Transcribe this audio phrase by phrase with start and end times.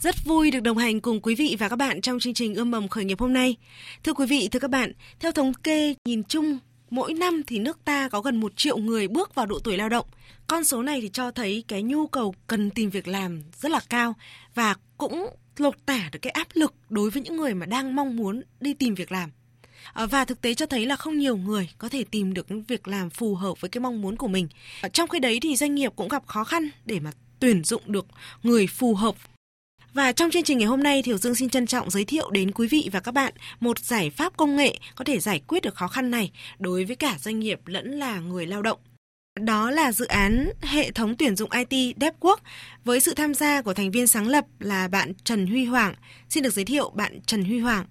[0.00, 2.70] Rất vui được đồng hành cùng quý vị và các bạn trong chương trình Ươm
[2.70, 3.56] mầm khởi nghiệp hôm nay.
[4.04, 6.58] Thưa quý vị, thưa các bạn, theo thống kê nhìn chung,
[6.90, 9.88] mỗi năm thì nước ta có gần một triệu người bước vào độ tuổi lao
[9.88, 10.06] động.
[10.46, 13.80] Con số này thì cho thấy cái nhu cầu cần tìm việc làm rất là
[13.88, 14.14] cao
[14.54, 18.16] và cũng lột tả được cái áp lực đối với những người mà đang mong
[18.16, 19.30] muốn đi tìm việc làm.
[19.92, 22.62] À, và thực tế cho thấy là không nhiều người có thể tìm được những
[22.62, 24.48] việc làm phù hợp với cái mong muốn của mình.
[24.92, 28.06] Trong khi đấy thì doanh nghiệp cũng gặp khó khăn để mà tuyển dụng được
[28.42, 29.14] người phù hợp
[29.94, 32.50] và trong chương trình ngày hôm nay, Thiểu Dương xin trân trọng giới thiệu đến
[32.52, 35.74] quý vị và các bạn một giải pháp công nghệ có thể giải quyết được
[35.74, 38.78] khó khăn này đối với cả doanh nghiệp lẫn là người lao động.
[39.40, 42.36] Đó là dự án hệ thống tuyển dụng IT DevWork
[42.84, 45.94] với sự tham gia của thành viên sáng lập là bạn Trần Huy Hoàng.
[46.28, 47.86] Xin được giới thiệu bạn Trần Huy Hoàng.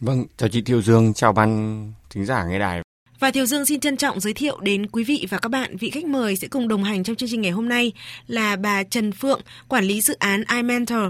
[0.00, 2.82] Vâng, chào chị Thiều Dương, chào ban thính giả nghe đài.
[3.18, 5.90] Và Thiều Dương xin trân trọng giới thiệu đến quý vị và các bạn vị
[5.90, 7.92] khách mời sẽ cùng đồng hành trong chương trình ngày hôm nay
[8.26, 11.02] là bà Trần Phượng, quản lý dự án iMentor,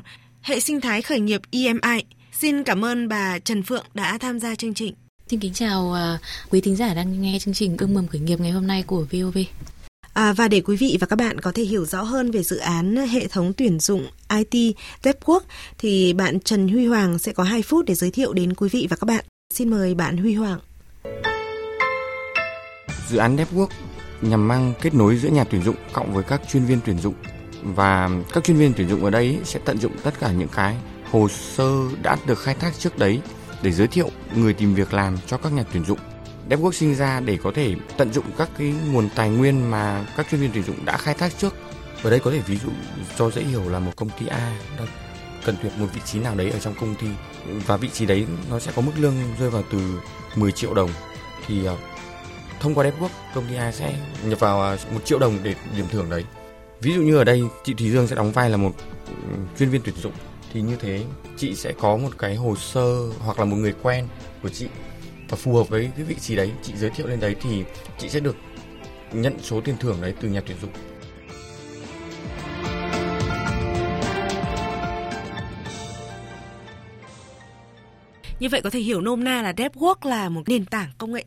[0.44, 2.04] hệ sinh thái khởi nghiệp EMI.
[2.32, 4.94] Xin cảm ơn bà Trần Phượng đã tham gia chương trình.
[5.30, 8.40] Xin kính chào uh, quý thính giả đang nghe chương trình ươm mầm khởi nghiệp
[8.40, 9.38] ngày hôm nay của VOV.
[10.12, 12.56] À, và để quý vị và các bạn có thể hiểu rõ hơn về dự
[12.56, 15.40] án hệ thống tuyển dụng IT DevWork
[15.78, 18.86] thì bạn Trần Huy Hoàng sẽ có 2 phút để giới thiệu đến quý vị
[18.90, 19.24] và các bạn.
[19.54, 20.60] Xin mời bạn Huy Hoàng.
[23.10, 23.68] Dự án DevWork
[24.20, 27.14] nhằm mang kết nối giữa nhà tuyển dụng cộng với các chuyên viên tuyển dụng
[27.64, 30.76] và các chuyên viên tuyển dụng ở đây sẽ tận dụng tất cả những cái
[31.10, 31.70] hồ sơ
[32.02, 33.20] đã được khai thác trước đấy
[33.62, 35.98] để giới thiệu người tìm việc làm cho các nhà tuyển dụng.
[36.50, 40.26] DevWorks sinh ra để có thể tận dụng các cái nguồn tài nguyên mà các
[40.30, 41.54] chuyên viên tuyển dụng đã khai thác trước.
[42.02, 42.70] Ở đây có thể ví dụ
[43.18, 44.88] cho dễ hiểu là một công ty A đang
[45.44, 47.06] cần tuyển một vị trí nào đấy ở trong công ty,
[47.66, 49.78] và vị trí đấy nó sẽ có mức lương rơi vào từ
[50.36, 50.90] 10 triệu đồng
[51.46, 51.76] thì ờ,
[52.60, 53.94] thông qua DevWorks công ty A sẽ
[54.24, 56.24] nhập vào ờ, một triệu đồng để điểm thưởng đấy
[56.84, 58.72] ví dụ như ở đây, chị Thùy Dương sẽ đóng vai là một
[59.06, 59.12] ừ,
[59.58, 60.12] chuyên viên tuyển dụng.
[60.52, 61.04] Thì như thế,
[61.36, 64.08] chị sẽ có một cái hồ sơ hoặc là một người quen
[64.42, 64.66] của chị
[65.28, 66.52] và phù hợp với cái vị trí đấy.
[66.62, 67.64] Chị giới thiệu lên đấy thì
[67.98, 68.36] chị sẽ được
[69.12, 70.70] nhận số tiền thưởng đấy từ nhà tuyển dụng.
[78.40, 81.24] Như vậy có thể hiểu nôm na là DevWork là một nền tảng công nghệ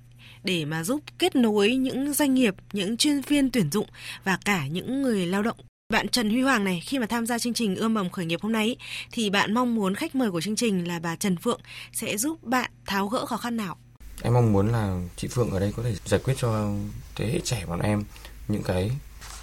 [0.48, 3.88] để mà giúp kết nối những doanh nghiệp, những chuyên viên tuyển dụng
[4.24, 5.58] và cả những người lao động.
[5.94, 8.40] Bạn Trần Huy Hoàng này khi mà tham gia chương trình ươm mầm khởi nghiệp
[8.42, 8.76] hôm nay
[9.12, 11.62] thì bạn mong muốn khách mời của chương trình là bà Trần Phượng
[11.94, 13.78] sẽ giúp bạn tháo gỡ khó khăn nào?
[14.22, 16.72] Em mong muốn là chị Phượng ở đây có thể giải quyết cho
[17.16, 18.04] thế hệ trẻ bọn em
[18.48, 18.92] những cái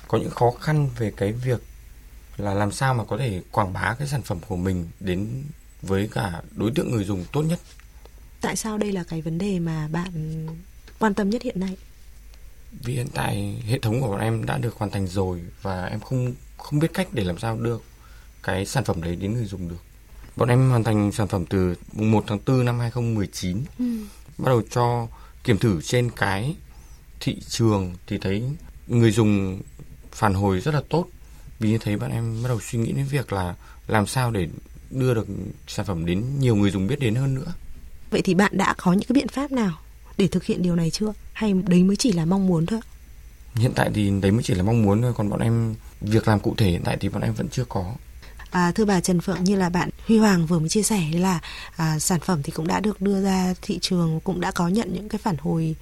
[0.08, 1.62] có những khó khăn về cái việc
[2.36, 5.44] là làm sao mà có thể quảng bá cái sản phẩm của mình đến
[5.82, 7.60] với cả đối tượng người dùng tốt nhất.
[8.40, 10.46] Tại sao đây là cái vấn đề mà bạn
[10.98, 11.76] quan tâm nhất hiện nay?
[12.72, 16.00] Vì hiện tại hệ thống của bọn em đã được hoàn thành rồi và em
[16.00, 17.78] không không biết cách để làm sao đưa
[18.42, 19.82] cái sản phẩm đấy đến người dùng được.
[20.36, 23.64] Bọn em hoàn thành sản phẩm từ mùng 1 tháng 4 năm 2019.
[23.78, 23.84] Ừ.
[24.38, 25.06] Bắt đầu cho
[25.44, 26.56] kiểm thử trên cái
[27.20, 28.42] thị trường thì thấy
[28.86, 29.60] người dùng
[30.12, 31.06] phản hồi rất là tốt.
[31.58, 33.54] Vì như thế bọn em bắt đầu suy nghĩ đến việc là
[33.88, 34.48] làm sao để
[34.90, 35.26] đưa được
[35.66, 37.52] sản phẩm đến nhiều người dùng biết đến hơn nữa.
[38.10, 39.78] Vậy thì bạn đã có những cái biện pháp nào
[40.18, 41.12] để thực hiện điều này chưa?
[41.32, 42.80] Hay đấy mới chỉ là mong muốn thôi?
[43.54, 46.40] Hiện tại thì đấy mới chỉ là mong muốn thôi còn bọn em việc làm
[46.40, 47.94] cụ thể hiện tại thì bọn em vẫn chưa có.
[48.50, 51.40] À, thưa bà Trần Phượng như là bạn Huy Hoàng vừa mới chia sẻ là
[51.76, 54.94] à, sản phẩm thì cũng đã được đưa ra thị trường cũng đã có nhận
[54.94, 55.76] những cái phản hồi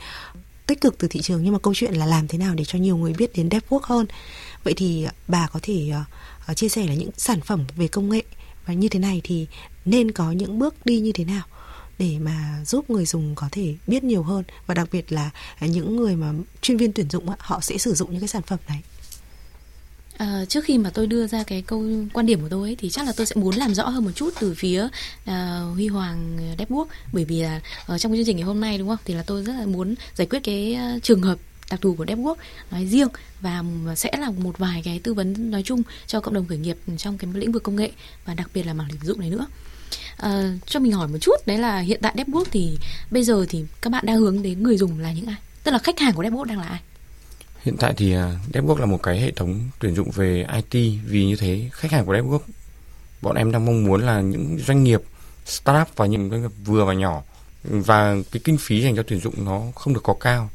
[0.67, 2.79] tích cực từ thị trường nhưng mà câu chuyện là làm thế nào để cho
[2.79, 4.07] nhiều người biết đến DevWork hơn?
[4.65, 5.93] Vậy thì bà có thể
[6.51, 8.23] uh, chia sẻ là những sản phẩm về công nghệ
[8.67, 9.47] và như thế này thì
[9.85, 11.43] nên có những bước đi như thế nào
[11.99, 14.45] để mà giúp người dùng có thể biết nhiều hơn.
[14.67, 15.31] Và đặc biệt là
[15.61, 18.59] những người mà chuyên viên tuyển dụng họ sẽ sử dụng những cái sản phẩm
[18.69, 18.83] này.
[20.17, 22.91] À, trước khi mà tôi đưa ra cái câu quan điểm của tôi ấy, thì
[22.91, 25.31] chắc là tôi sẽ muốn làm rõ hơn một chút từ phía uh,
[25.75, 28.99] Huy Hoàng Đepwork bởi vì là ở trong chương trình ngày hôm nay đúng không?
[29.05, 31.39] Thì là tôi rất là muốn giải quyết cái uh, trường hợp
[31.71, 32.35] đặc thù của DevWork
[32.71, 33.09] nói riêng
[33.41, 33.65] và
[33.97, 37.19] sẽ là một vài cái tư vấn nói chung cho cộng đồng khởi nghiệp trong
[37.19, 37.91] cái lĩnh vực công nghệ
[38.25, 39.47] và đặc biệt là mảng tuyển dụng này nữa
[40.17, 42.79] à, cho mình hỏi một chút đấy là hiện tại DevWork thì
[43.11, 45.37] bây giờ thì các bạn đang hướng đến người dùng là những ai?
[45.65, 46.81] Tức là khách hàng của DevWork đang là ai?
[47.63, 48.39] Hiện tại thì à,
[48.79, 52.15] là một cái hệ thống tuyển dụng về IT vì như thế khách hàng của
[52.15, 52.41] DevWork
[53.23, 55.03] bọn em đang mong muốn là những doanh nghiệp
[55.47, 57.23] startup và những doanh nghiệp vừa và nhỏ
[57.63, 60.51] và cái kinh phí dành cho tuyển dụng nó không được có cao.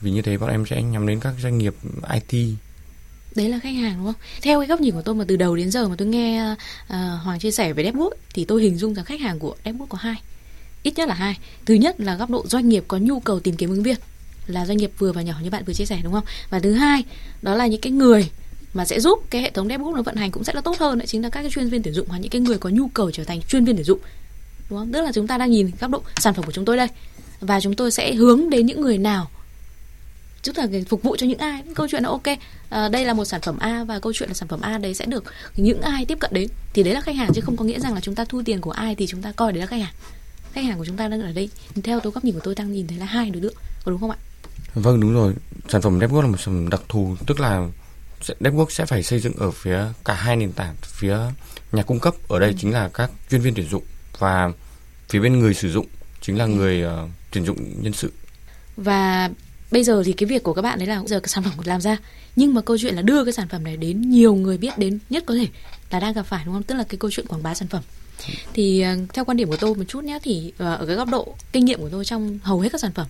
[0.00, 1.74] Vì như thế bọn em sẽ nhắm đến các doanh nghiệp
[2.12, 2.54] IT
[3.34, 4.22] đấy là khách hàng đúng không?
[4.42, 6.96] Theo cái góc nhìn của tôi mà từ đầu đến giờ mà tôi nghe uh,
[7.22, 9.98] hoàng chia sẻ về Depbook thì tôi hình dung rằng khách hàng của Depbook có
[10.00, 10.14] hai.
[10.82, 11.38] Ít nhất là hai.
[11.66, 13.96] Thứ nhất là góc độ doanh nghiệp có nhu cầu tìm kiếm ứng viên
[14.46, 16.24] là doanh nghiệp vừa và nhỏ như bạn vừa chia sẻ đúng không?
[16.50, 17.04] Và thứ hai
[17.42, 18.30] đó là những cái người
[18.74, 20.98] mà sẽ giúp cái hệ thống Depbook nó vận hành cũng sẽ là tốt hơn
[20.98, 22.88] đấy chính là các cái chuyên viên tuyển dụng hoặc những cái người có nhu
[22.88, 23.98] cầu trở thành chuyên viên tuyển dụng.
[24.70, 24.92] Đúng không?
[24.92, 26.88] Tức là chúng ta đang nhìn góc độ sản phẩm của chúng tôi đây.
[27.40, 29.30] Và chúng tôi sẽ hướng đến những người nào
[30.42, 32.26] tức là phục vụ cho những ai câu chuyện là ok
[32.68, 34.94] à, đây là một sản phẩm A và câu chuyện là sản phẩm A đấy
[34.94, 35.24] sẽ được
[35.56, 37.94] những ai tiếp cận đến thì đấy là khách hàng chứ không có nghĩa rằng
[37.94, 39.94] là chúng ta thu tiền của ai thì chúng ta coi đấy là khách hàng.
[40.52, 41.50] Khách hàng của chúng ta đang ở đây.
[41.84, 43.54] Theo tôi góc nhìn của tôi đang nhìn thấy là hai đối tượng
[43.84, 44.16] có đúng không ạ?
[44.74, 45.34] Vâng đúng rồi.
[45.68, 47.68] Sản phẩm network là một sản phẩm đặc thù tức là
[48.40, 51.18] network sẽ phải xây dựng ở phía cả hai nền tảng phía
[51.72, 52.56] nhà cung cấp ở đây ừ.
[52.58, 53.84] chính là các chuyên viên tuyển dụng
[54.18, 54.52] và
[55.08, 55.86] phía bên người sử dụng
[56.20, 56.48] chính là ừ.
[56.48, 58.12] người uh, tuyển dụng nhân sự.
[58.76, 59.30] Và
[59.70, 61.80] bây giờ thì cái việc của các bạn đấy là giờ cái sản phẩm làm
[61.80, 61.96] ra.
[62.36, 64.98] Nhưng mà câu chuyện là đưa cái sản phẩm này đến nhiều người biết đến
[65.10, 65.48] nhất có thể
[65.90, 66.62] là đang gặp phải, đúng không?
[66.62, 67.82] Tức là cái câu chuyện quảng bá sản phẩm.
[68.52, 71.08] Thì ờ, theo quan điểm của tôi một chút nhé, thì ờ, ở cái góc
[71.08, 73.06] độ kinh nghiệm của tôi trong hầu hết các sản phẩm,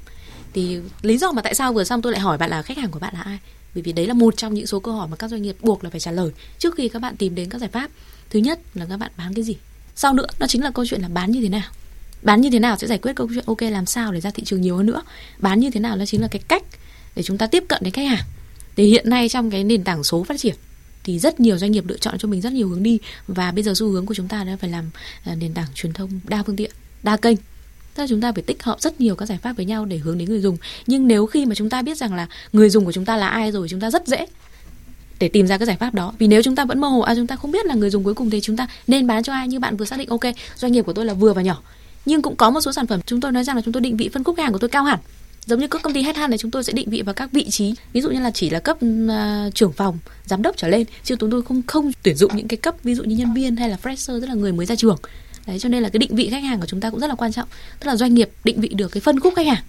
[0.52, 2.90] thì lý do mà tại sao vừa xong tôi lại hỏi bạn là khách hàng
[2.90, 3.38] của bạn là ai?
[3.74, 5.84] Bởi vì đấy là một trong những số câu hỏi mà các doanh nghiệp buộc
[5.84, 7.90] là phải trả lời trước khi các bạn tìm đến các giải pháp.
[8.30, 9.56] Thứ nhất là các bạn bán cái gì?
[9.94, 11.70] Sau nữa, nó chính là câu chuyện là bán như thế nào
[12.22, 14.42] bán như thế nào sẽ giải quyết câu chuyện ok làm sao để ra thị
[14.44, 15.02] trường nhiều hơn nữa?
[15.38, 16.62] Bán như thế nào đó chính là cái cách
[17.16, 18.24] để chúng ta tiếp cận đến khách hàng.
[18.76, 20.54] Thì hiện nay trong cái nền tảng số phát triển
[21.04, 23.62] thì rất nhiều doanh nghiệp lựa chọn cho mình rất nhiều hướng đi và bây
[23.62, 24.90] giờ xu hướng của chúng ta đã phải làm
[25.24, 26.70] à, nền tảng truyền thông đa phương tiện,
[27.02, 27.36] đa kênh.
[27.94, 29.96] Tức là chúng ta phải tích hợp rất nhiều các giải pháp với nhau để
[29.96, 30.56] hướng đến người dùng.
[30.86, 33.28] Nhưng nếu khi mà chúng ta biết rằng là người dùng của chúng ta là
[33.28, 34.26] ai rồi, chúng ta rất dễ
[35.18, 36.14] để tìm ra cái giải pháp đó.
[36.18, 38.04] Vì nếu chúng ta vẫn mơ hồ à chúng ta không biết là người dùng
[38.04, 39.48] cuối cùng thì chúng ta nên bán cho ai.
[39.48, 40.20] Như bạn vừa xác định, ok,
[40.56, 41.62] doanh nghiệp của tôi là vừa và nhỏ
[42.06, 43.96] nhưng cũng có một số sản phẩm chúng tôi nói rằng là chúng tôi định
[43.96, 44.98] vị phân khúc khách hàng của tôi cao hẳn.
[45.46, 47.50] Giống như các công ty headhunt này chúng tôi sẽ định vị vào các vị
[47.50, 47.74] trí.
[47.92, 50.84] Ví dụ như là chỉ là cấp uh, trưởng phòng giám đốc trở lên.
[51.04, 53.56] Chứ chúng tôi không không tuyển dụng những cái cấp ví dụ như nhân viên
[53.56, 54.98] hay là fresher tức là người mới ra trường.
[55.46, 57.14] Đấy cho nên là cái định vị khách hàng của chúng ta cũng rất là
[57.14, 57.48] quan trọng.
[57.80, 59.62] Tức là doanh nghiệp định vị được cái phân khúc khách hàng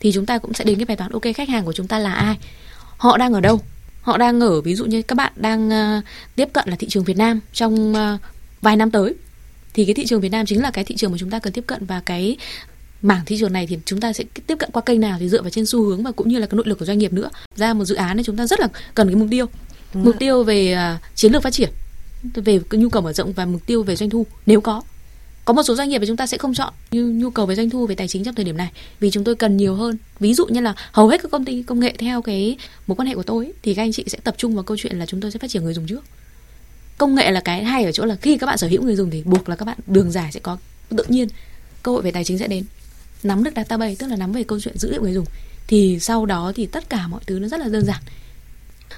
[0.00, 1.98] thì chúng ta cũng sẽ đến cái bài toán ok khách hàng của chúng ta
[1.98, 2.36] là ai?
[2.96, 3.60] Họ đang ở đâu?
[4.02, 6.04] Họ đang ở ví dụ như các bạn đang uh,
[6.36, 8.20] tiếp cận là thị trường Việt Nam trong uh,
[8.62, 9.14] vài năm tới
[9.74, 11.52] thì cái thị trường Việt Nam chính là cái thị trường mà chúng ta cần
[11.52, 12.36] tiếp cận và cái
[13.02, 15.42] mảng thị trường này thì chúng ta sẽ tiếp cận qua kênh nào thì dựa
[15.42, 17.30] vào trên xu hướng và cũng như là cái nội lực của doanh nghiệp nữa.
[17.56, 19.46] Ra một dự án này chúng ta rất là cần cái mục tiêu.
[19.94, 21.70] Đúng mục tiêu về uh, chiến lược phát triển
[22.34, 24.82] về cái nhu cầu mở rộng và mục tiêu về doanh thu nếu có.
[25.44, 27.54] Có một số doanh nghiệp thì chúng ta sẽ không chọn như nhu cầu về
[27.54, 29.98] doanh thu về tài chính trong thời điểm này vì chúng tôi cần nhiều hơn.
[30.20, 32.56] Ví dụ như là hầu hết các công ty công nghệ theo cái
[32.86, 34.98] mối quan hệ của tôi thì các anh chị sẽ tập trung vào câu chuyện
[34.98, 36.04] là chúng tôi sẽ phát triển người dùng trước
[36.98, 39.10] công nghệ là cái hay ở chỗ là khi các bạn sở hữu người dùng
[39.10, 40.58] thì buộc là các bạn đường dài sẽ có
[40.96, 41.28] tự nhiên,
[41.82, 42.64] cơ hội về tài chính sẽ đến.
[43.22, 45.24] Nắm được database, tức là nắm về câu chuyện dữ liệu người dùng,
[45.66, 48.02] thì sau đó thì tất cả mọi thứ nó rất là đơn giản.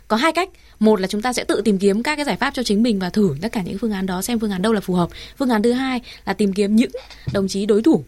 [0.08, 0.48] Có hai cách.
[0.78, 2.98] Một là chúng ta sẽ tự tìm kiếm các cái giải pháp cho chính mình
[2.98, 5.08] và thử tất cả những phương án đó xem phương án đâu là phù hợp.
[5.38, 6.90] Phương án thứ hai là tìm kiếm những
[7.32, 8.04] đồng chí đối thủ,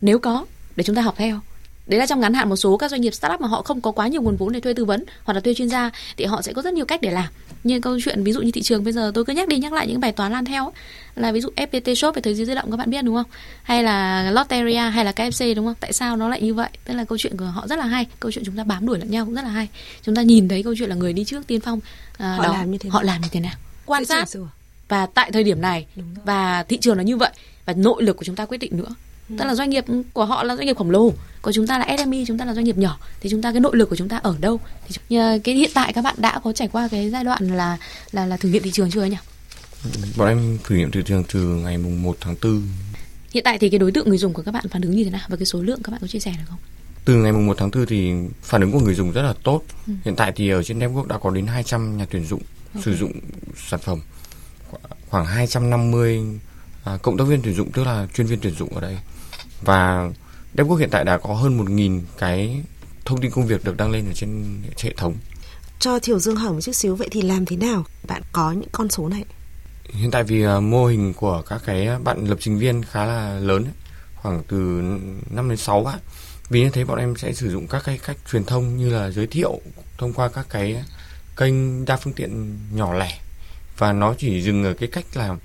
[0.00, 0.46] nếu có,
[0.76, 1.40] để chúng ta học theo
[1.86, 3.90] đấy là trong ngắn hạn một số các doanh nghiệp startup mà họ không có
[3.90, 6.42] quá nhiều nguồn vốn để thuê tư vấn hoặc là thuê chuyên gia thì họ
[6.42, 7.26] sẽ có rất nhiều cách để làm.
[7.64, 9.72] Như câu chuyện ví dụ như thị trường bây giờ tôi cứ nhắc đi nhắc
[9.72, 10.72] lại những bài toán lan theo
[11.16, 13.26] là ví dụ FPT Shop về thời gian di động các bạn biết đúng không?
[13.62, 15.74] Hay là Lotteria hay là KFC đúng không?
[15.80, 16.68] Tại sao nó lại như vậy?
[16.84, 18.98] Tức là câu chuyện của họ rất là hay câu chuyện chúng ta bám đuổi
[18.98, 19.68] lẫn nhau cũng rất là hay.
[20.02, 21.80] Chúng ta nhìn thấy câu chuyện là người đi trước tiên phong
[22.18, 22.94] à, họ đó, làm như thế nào?
[22.94, 23.54] họ làm như thế nào?
[23.86, 24.28] Quan sát.
[24.88, 25.86] và tại thời điểm này
[26.24, 27.30] và thị trường là như vậy
[27.66, 28.94] và nội lực của chúng ta quyết định nữa
[29.28, 31.12] tức là doanh nghiệp của họ là doanh nghiệp khổng lồ.
[31.42, 32.98] Còn chúng ta là SME chúng ta là doanh nghiệp nhỏ.
[33.20, 34.60] Thì chúng ta cái nội lực của chúng ta ở đâu?
[34.88, 37.78] Thì cái hiện tại các bạn đã có trải qua cái giai đoạn là
[38.12, 39.16] là là thử nghiệm thị trường chưa nhỉ?
[40.16, 42.62] Bọn em thử nghiệm thị trường từ ngày mùng 1 tháng 4
[43.30, 45.10] hiện tại thì cái đối tượng người dùng của các bạn phản ứng như thế
[45.10, 45.20] nào?
[45.28, 46.58] Và cái số lượng các bạn có chia sẻ được không?
[47.04, 49.62] Từ ngày mùng 1 tháng 4 thì phản ứng của người dùng rất là tốt.
[49.86, 49.92] Ừ.
[50.04, 52.42] hiện tại thì ở trên network đã có đến 200 nhà tuyển dụng
[52.74, 52.82] okay.
[52.84, 53.12] sử dụng
[53.68, 54.00] sản phẩm.
[55.08, 56.20] Khoảng 250
[56.84, 58.96] à, cộng tác viên tuyển dụng tức là chuyên viên tuyển dụng ở đây
[59.62, 60.10] và
[60.56, 62.62] DevWorks hiện tại đã có hơn 1.000 cái
[63.04, 65.14] thông tin công việc được đăng lên ở trên hệ thống.
[65.78, 68.68] Cho Thiểu Dương hỏi một chút xíu vậy thì làm thế nào bạn có những
[68.72, 69.24] con số này?
[69.84, 73.38] Hiện tại vì uh, mô hình của các cái bạn lập trình viên khá là
[73.38, 73.64] lớn
[74.14, 74.56] khoảng từ
[75.30, 75.98] 5 đến 6 bạn.
[76.48, 79.10] Vì như thế bọn em sẽ sử dụng các cái cách truyền thông như là
[79.10, 79.60] giới thiệu
[79.98, 80.84] thông qua các cái
[81.36, 83.18] kênh đa phương tiện nhỏ lẻ
[83.78, 85.36] và nó chỉ dừng ở cái cách là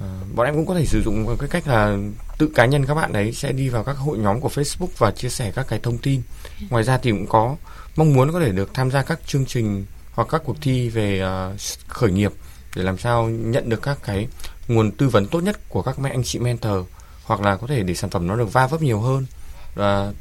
[0.00, 1.96] À, bọn em cũng có thể sử dụng cái cách là
[2.38, 5.10] tự cá nhân các bạn ấy sẽ đi vào các hội nhóm của Facebook và
[5.10, 6.22] chia sẻ các cái thông tin.
[6.70, 7.56] Ngoài ra thì cũng có
[7.96, 11.22] mong muốn có thể được tham gia các chương trình hoặc các cuộc thi về
[11.22, 12.32] uh, khởi nghiệp
[12.76, 14.28] để làm sao nhận được các cái
[14.68, 16.86] nguồn tư vấn tốt nhất của các mấy anh chị mentor
[17.24, 19.26] hoặc là có thể để sản phẩm nó được va vấp nhiều hơn
[19.74, 20.12] và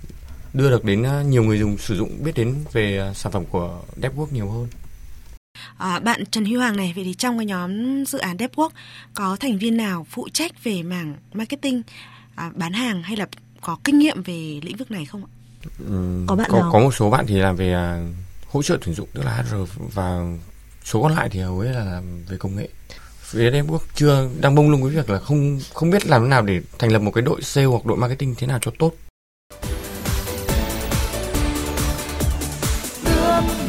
[0.53, 3.45] đưa được đến ờ, nhiều người dùng sử dụng biết đến về ờ, sản phẩm
[3.45, 4.67] của DevWork nhiều hơn.
[5.77, 8.70] À, bạn Trần Huy Hoàng này, vậy thì trong cái nhóm dự án DevWork
[9.13, 11.81] có thành viên nào phụ trách về mảng marketing,
[12.36, 13.27] à, bán hàng hay là
[13.62, 15.29] có kinh nghiệm về lĩnh vực này không ạ?
[15.89, 16.70] Ừ, Có bạn có, nào?
[16.74, 18.08] có một số bạn thì làm về à,
[18.51, 19.55] hỗ trợ tuyển dụng tức là HR
[19.93, 20.22] và
[20.84, 22.70] số còn lại thì hầu hết là làm về công nghệ.
[23.22, 26.41] Phía DevWork chưa đang bông lung với việc là không không biết làm thế nào
[26.41, 28.93] để thành lập một cái đội sale hoặc đội marketing thế nào cho tốt.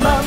[0.05, 0.22] ước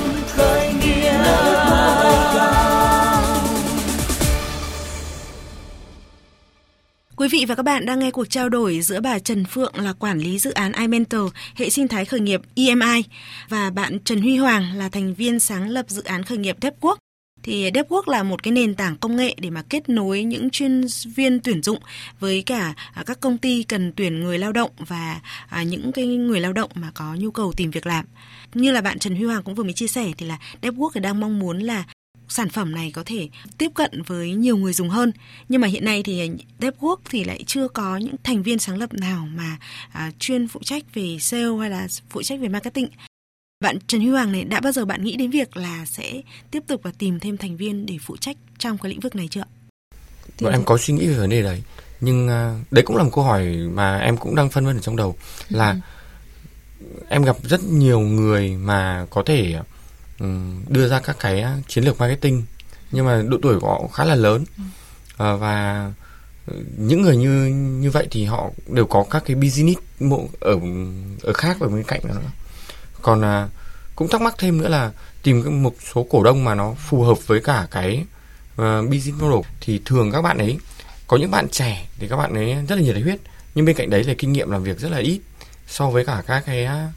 [7.26, 9.94] Quý vị và các bạn đang nghe cuộc trao đổi giữa bà Trần Phượng là
[9.94, 13.04] quản lý dự án iMentor, hệ sinh thái khởi nghiệp EMI
[13.50, 16.96] và bạn Trần Huy Hoàng là thành viên sáng lập dự án khởi nghiệp DevWork.
[17.44, 20.86] Thì DevWork là một cái nền tảng công nghệ để mà kết nối những chuyên
[21.16, 21.80] viên tuyển dụng
[22.20, 26.06] với cả à, các công ty cần tuyển người lao động và à, những cái
[26.06, 28.06] người lao động mà có nhu cầu tìm việc làm.
[28.54, 31.00] Như là bạn Trần Huy Hoàng cũng vừa mới chia sẻ thì là DevWork thì
[31.00, 31.84] đang mong muốn là
[32.30, 35.12] sản phẩm này có thể tiếp cận với nhiều người dùng hơn.
[35.50, 38.94] Nhưng mà hiện nay thì DevWork thì lại chưa có những thành viên sáng lập
[38.94, 39.58] nào mà
[39.92, 42.88] à, chuyên phụ trách về sale hay là phụ trách về marketing.
[43.60, 46.64] Bạn Trần Huy Hoàng này đã bao giờ bạn nghĩ đến việc là sẽ tiếp
[46.68, 49.44] tục và tìm thêm thành viên để phụ trách trong cái lĩnh vực này chưa?
[50.42, 51.64] Bọn em có suy nghĩ về vấn đề đấy.
[52.02, 54.82] Nhưng à, đấy cũng là một câu hỏi mà em cũng đang phân vân ở
[54.82, 55.16] trong đầu.
[55.50, 55.76] Là
[57.10, 59.64] em gặp rất nhiều người mà có thể ừm,
[60.68, 62.44] đưa ra các cái chiến lược marketing.
[62.92, 64.46] Nhưng mà độ tuổi của họ khá là lớn.
[65.18, 65.92] Ờ, và
[66.78, 67.46] những người như
[67.82, 70.60] như vậy thì họ đều có các cái business mộ ở
[71.24, 72.16] ở khác ở bên cạnh đó.
[73.02, 73.50] Còn à,
[73.96, 74.92] cũng thắc mắc thêm nữa là
[75.24, 78.06] tìm một số cổ đông mà nó phù hợp với cả cái
[78.56, 80.58] ờ, business model thì thường các bạn ấy
[81.08, 83.20] có những bạn trẻ thì các bạn ấy rất là nhiệt huyết
[83.56, 85.20] nhưng bên cạnh đấy là kinh nghiệm làm việc rất là ít
[85.68, 86.92] so với cả các cái à,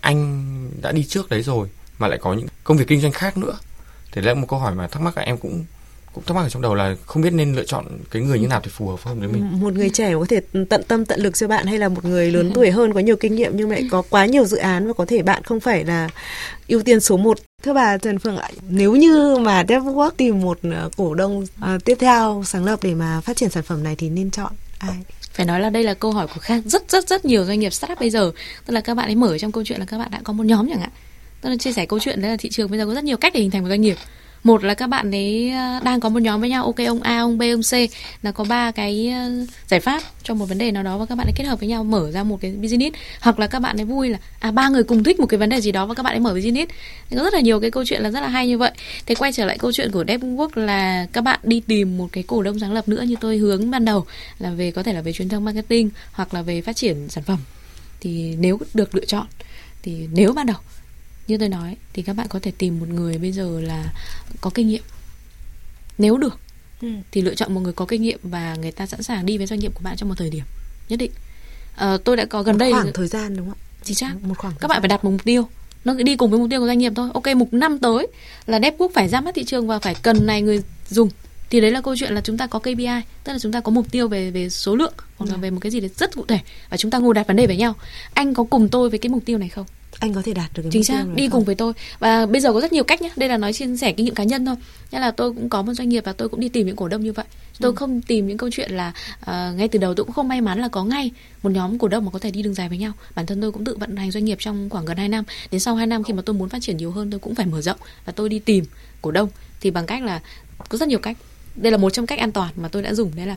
[0.00, 0.50] anh
[0.82, 1.68] đã đi trước đấy rồi
[2.00, 3.58] mà lại có những công việc kinh doanh khác nữa.
[4.12, 5.64] Thì đấy là một câu hỏi mà thắc mắc là em cũng
[6.14, 8.48] cũng thắc mắc ở trong đầu là không biết nên lựa chọn cái người như
[8.48, 9.60] nào thì phù hợp hơn với mình.
[9.60, 12.30] Một người trẻ có thể tận tâm tận lực cho bạn hay là một người
[12.30, 14.92] lớn tuổi hơn có nhiều kinh nghiệm nhưng lại có quá nhiều dự án và
[14.92, 16.08] có thể bạn không phải là
[16.68, 17.38] ưu tiên số 1.
[17.62, 21.78] Thưa bà Trần Phương ạ, nếu như mà DevWork tìm một ờ, cổ đông ờ,
[21.84, 24.96] tiếp theo sáng lập để mà phát triển sản phẩm này thì nên chọn ai?
[25.32, 27.72] phải nói là đây là câu hỏi của khá rất rất rất nhiều doanh nghiệp
[27.72, 28.32] startup bây giờ.
[28.66, 30.46] Tức là các bạn ấy mở trong câu chuyện là các bạn đã có một
[30.46, 30.90] nhóm chẳng hạn
[31.40, 33.32] tôi chia sẻ câu chuyện đấy là thị trường bây giờ có rất nhiều cách
[33.34, 33.96] để hình thành một doanh nghiệp.
[34.44, 37.18] Một là các bạn ấy ờ, đang có một nhóm với nhau, ok, ông A,
[37.18, 37.72] ông B, ông C,
[38.22, 39.30] là có ba cái ờ,
[39.68, 41.68] giải pháp cho một vấn đề nào đó và các bạn ấy kết hợp với
[41.68, 42.96] nhau mở ra một cái business.
[43.20, 45.48] Hoặc là các bạn ấy vui là à ba người cùng thích một cái vấn
[45.48, 46.70] đề gì đó và các bạn ấy mở business.
[47.10, 48.72] Thì có rất là nhiều cái câu chuyện là rất là hay như vậy.
[49.06, 52.24] Thế quay trở lại câu chuyện của DevWork là các bạn đi tìm một cái
[52.26, 54.06] cổ đông sáng lập nữa như tôi hướng ban đầu,
[54.38, 57.24] là về, có thể là về truyền thông marketing hoặc là về phát triển sản
[57.24, 57.38] phẩm.
[58.00, 59.26] Thì nếu được lựa chọn,
[59.82, 60.56] thì nếu ban đầu
[61.30, 63.92] như tôi nói thì các bạn có thể tìm một người bây giờ là
[64.40, 64.82] có kinh nghiệm.
[65.98, 66.38] Nếu được
[66.82, 66.88] Ừ.
[67.10, 69.46] thì lựa chọn một người có kinh nghiệm và người ta sẵn sàng đi với
[69.46, 70.44] doanh nghiệp của bạn trong một thời điểm.
[70.88, 71.10] Nhất định.
[71.76, 74.14] Ờ, tôi đã có gần đây khoảng thời gian đúng không chính xác.
[74.22, 75.48] Một khoảng các bạn phải đặt một mục tiêu.
[75.84, 77.10] Nó đi cùng với mục tiêu của doanh nghiệp thôi.
[77.14, 78.06] Ok mục năm tới
[78.46, 81.08] là DevWork phải ra mắt thị trường và phải cần này người dùng.
[81.50, 82.86] Thì đấy là câu chuyện là chúng ta có KPI
[83.24, 85.58] tức là chúng ta có mục tiêu về về số lượng hoặc là về một
[85.60, 86.38] cái gì đấy rất cụ thể
[86.70, 87.74] và chúng ta ngồi đặt vấn đề với nhau.
[88.14, 89.66] Anh có cùng tôi với cái mục tiêu này không
[89.98, 91.32] anh có thể đạt được cái chính xác đi không?
[91.32, 91.72] cùng với tôi.
[91.98, 94.14] Và bây giờ có rất nhiều cách nhé đây là nói chia sẻ kinh nghiệm
[94.14, 94.56] cá nhân thôi.
[94.92, 96.88] Nghĩa là tôi cũng có một doanh nghiệp và tôi cũng đi tìm những cổ
[96.88, 97.24] đông như vậy.
[97.60, 100.40] Tôi không tìm những câu chuyện là ờ, ngay từ đầu tôi cũng không may
[100.40, 101.10] mắn là có ngay
[101.42, 102.92] một nhóm cổ đông mà có thể đi đường dài với nhau.
[103.14, 105.24] Bản thân tôi cũng tự vận hành doanh nghiệp trong khoảng gần 2 năm.
[105.50, 107.46] Đến sau 2 năm khi mà tôi muốn phát triển nhiều hơn tôi cũng phải
[107.46, 108.64] mở rộng và tôi đi tìm
[109.02, 109.28] cổ đông.
[109.60, 110.20] Thì bằng cách là
[110.68, 111.16] có rất nhiều cách.
[111.56, 113.12] Đây là một trong cách an toàn mà tôi đã dùng.
[113.16, 113.36] Đấy là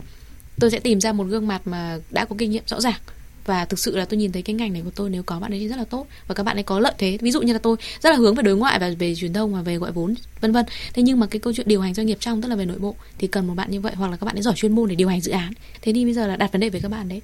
[0.60, 3.00] tôi sẽ tìm ra một gương mặt mà đã có kinh nghiệm rõ ràng
[3.46, 5.52] và thực sự là tôi nhìn thấy cái ngành này của tôi, nếu có bạn
[5.52, 6.06] ấy thì rất là tốt.
[6.28, 7.18] Và các bạn ấy có lợi thế.
[7.20, 9.54] Ví dụ như là tôi rất là hướng về đối ngoại và về truyền thông
[9.54, 10.66] và về gọi vốn, vân vân.
[10.92, 12.78] Thế nhưng mà cái câu chuyện điều hành doanh nghiệp trong tức là về nội
[12.78, 14.88] bộ thì cần một bạn như vậy hoặc là các bạn ấy giỏi chuyên môn
[14.88, 15.52] để điều hành dự án.
[15.82, 17.22] Thế thì bây giờ là đặt vấn đề với các bạn đấy.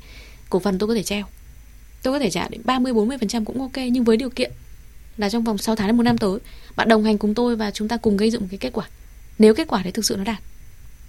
[0.50, 1.24] Cổ phần tôi có thể treo.
[2.02, 4.52] Tôi có thể trả đến 30 40 phần trăm cũng ok, nhưng với điều kiện
[5.16, 6.38] là trong vòng 6 tháng đến một năm tới,
[6.76, 8.88] bạn đồng hành cùng tôi và chúng ta cùng gây dựng một cái kết quả.
[9.38, 10.38] Nếu kết quả đấy thực sự nó đạt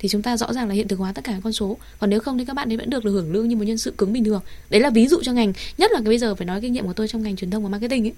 [0.02, 1.78] thì chúng ta rõ ràng là hiện thực hóa tất cả các con số.
[2.00, 3.78] Còn nếu không thì các bạn ấy vẫn được được hưởng lương như một nhân
[3.78, 4.42] sự cứng bình thường.
[4.70, 6.86] Đấy là ví dụ cho ngành nhất là cái bây giờ phải nói kinh nghiệm
[6.86, 8.14] của tôi trong ngành truyền thông và marketing ấy.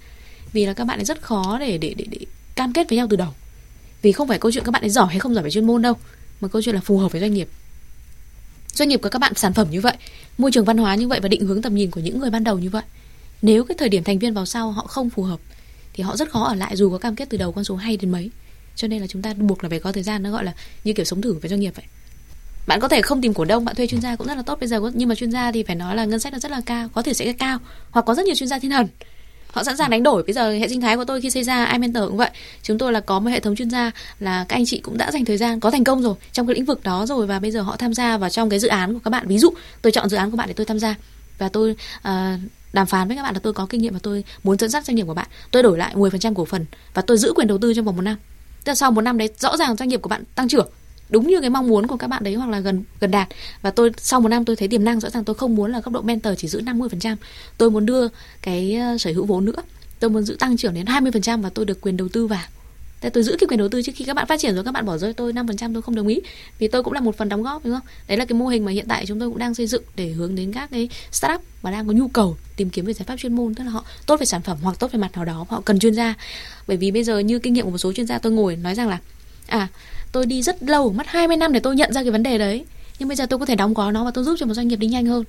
[0.52, 2.18] Vì là các bạn ấy rất khó để để để, để
[2.54, 3.28] cam kết với nhau từ đầu.
[4.02, 5.82] Vì không phải câu chuyện các bạn ấy giỏi hay không giỏi về chuyên môn
[5.82, 5.94] đâu
[6.40, 7.48] mà câu chuyện là phù hợp với doanh nghiệp.
[8.72, 9.96] Doanh nghiệp của các bạn sản phẩm như vậy
[10.38, 12.44] môi trường văn hóa như vậy và định hướng tầm nhìn của những người ban
[12.44, 12.82] đầu như vậy.
[13.42, 15.40] Nếu cái thời điểm thành viên vào sau họ không phù hợp
[15.92, 17.96] thì họ rất khó ở lại dù có cam kết từ đầu con số hay
[17.96, 18.30] đến mấy
[18.76, 20.52] cho nên là chúng ta buộc là phải có thời gian nó gọi là
[20.84, 21.84] như kiểu sống thử với doanh nghiệp vậy.
[22.66, 24.60] Bạn có thể không tìm cổ đông bạn thuê chuyên gia cũng rất là tốt
[24.60, 26.60] bây giờ nhưng mà chuyên gia thì phải nói là ngân sách nó rất là
[26.66, 27.58] cao có thể sẽ cao
[27.90, 28.86] hoặc có rất nhiều chuyên gia thiên thần.
[29.54, 30.22] Họ sẵn sàng đánh đổi.
[30.22, 32.30] Bây giờ hệ sinh thái của tôi khi xây ra iMentor cũng vậy.
[32.62, 33.90] Chúng tôi là có một hệ thống chuyên gia
[34.20, 36.54] là các anh chị cũng đã dành thời gian có thành công rồi trong cái
[36.54, 37.26] lĩnh vực đó rồi.
[37.26, 39.26] Và bây giờ họ tham gia vào trong cái dự án của các bạn.
[39.28, 39.50] Ví dụ
[39.82, 40.94] tôi chọn dự án của bạn để tôi tham gia.
[41.38, 42.40] Và tôi uh,
[42.72, 44.84] đàm phán với các bạn là tôi có kinh nghiệm và tôi muốn dẫn dắt
[44.84, 45.26] doanh nghiệp của bạn.
[45.50, 46.64] Tôi đổi lại 10% cổ phần
[46.94, 48.16] và tôi giữ quyền đầu tư trong vòng một năm
[48.64, 50.68] tức là sau một năm đấy, rõ ràng doanh nghiệp của bạn tăng trưởng,
[51.08, 53.28] đúng như cái mong muốn của các bạn đấy hoặc là gần gần đạt.
[53.62, 55.80] Và tôi, sau một năm tôi thấy tiềm năng, rõ ràng tôi không muốn là
[55.80, 57.16] cấp độ mentor chỉ giữ 50%
[57.58, 58.08] tôi muốn đưa
[58.42, 59.62] cái ờ, sở hữu vốn nữa.
[60.00, 62.44] Tôi muốn giữ tăng trưởng đến 20% và tôi được quyền đầu tư vào
[63.04, 64.72] tại tôi giữ cái quyền đầu tư trước khi các bạn phát triển rồi, các
[64.72, 66.20] bạn bỏ rơi tôi 5% tôi không đồng ý
[66.58, 67.82] vì tôi cũng là một phần đóng góp, đúng không?
[68.08, 70.08] Đấy là cái mô hình mà hiện tại chúng tôi cũng đang xây dựng để
[70.08, 73.16] hướng đến các cái startup mà đang có nhu cầu tìm kiếm về giải pháp
[73.16, 75.46] chuyên môn, tức là họ tốt về sản phẩm hoặc tốt về mặt nào đó,
[75.48, 76.14] họ cần chuyên gia.
[76.66, 78.74] Bởi vì bây giờ như kinh nghiệm của một số chuyên gia tôi ngồi nói
[78.74, 78.98] rằng là
[79.46, 79.68] à
[80.12, 82.64] tôi đi rất lâu, mất 20 năm để tôi nhận ra cái vấn đề đấy,
[82.98, 84.68] nhưng bây giờ tôi có thể đóng gói nó và tôi giúp cho một doanh
[84.68, 85.24] nghiệp đi nhanh hơn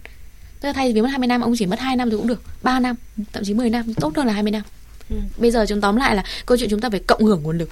[0.59, 2.41] tức là thay vì mất 20 năm, ông chỉ mất 2 năm thì cũng được
[2.63, 2.95] 3 năm,
[3.33, 4.61] thậm chí 10 năm, tốt hơn là 20 năm
[5.09, 5.15] ừ.
[5.37, 7.69] bây giờ chúng tóm lại là câu chuyện chúng ta phải cộng hưởng nguồn lực.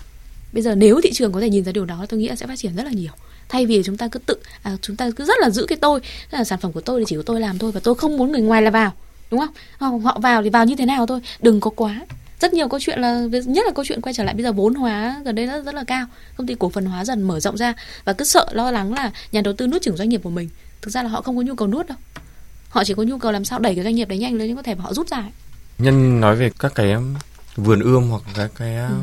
[0.53, 2.47] Bây giờ nếu thị trường có thể nhìn ra điều đó tôi nghĩ là sẽ
[2.47, 3.11] phát triển rất là nhiều.
[3.49, 5.99] Thay vì chúng ta cứ tự à, chúng ta cứ rất là giữ cái tôi
[6.31, 8.31] là sản phẩm của tôi thì chỉ có tôi làm thôi và tôi không muốn
[8.31, 8.93] người ngoài là vào
[9.31, 9.39] đúng
[9.79, 10.01] không?
[10.01, 12.01] Họ vào thì vào như thế nào thôi đừng có quá.
[12.39, 14.73] Rất nhiều câu chuyện là nhất là câu chuyện quay trở lại bây giờ vốn
[14.73, 16.05] hóa gần đây rất rất là cao.
[16.37, 17.73] Công ty cổ phần hóa dần mở rộng ra
[18.05, 20.49] và cứ sợ lo lắng là nhà đầu tư nuốt chửng doanh nghiệp của mình.
[20.81, 21.97] Thực ra là họ không có nhu cầu nuốt đâu.
[22.69, 24.57] Họ chỉ có nhu cầu làm sao đẩy cái doanh nghiệp đấy nhanh lên nhưng
[24.57, 25.23] có thể họ rút ra
[25.83, 27.15] nhân nói về các cái um,
[27.55, 28.97] vườn ươm hoặc các cái um, ừ.